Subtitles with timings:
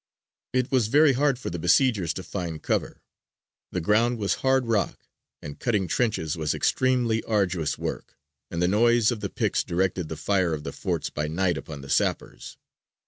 [0.51, 3.03] It was very hard for the besiegers to find cover.
[3.71, 5.05] The ground was hard rock,
[5.43, 8.17] and cutting trenches was extremely arduous work,
[8.49, 11.81] and the noise of the picks directed the fire of the forts by night upon
[11.81, 12.57] the sappers.